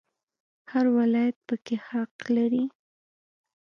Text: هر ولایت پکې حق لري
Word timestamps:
هر 0.71 0.85
ولایت 0.97 1.37
پکې 1.47 1.75
حق 1.87 2.13
لري 2.35 2.63